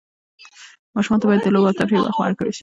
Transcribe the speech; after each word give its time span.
ماشومانو 0.95 1.21
ته 1.21 1.27
باید 1.29 1.41
د 1.43 1.47
لوبو 1.53 1.67
او 1.69 1.77
تفریح 1.79 2.01
وخت 2.01 2.17
ورکړل 2.19 2.51
سي. 2.57 2.59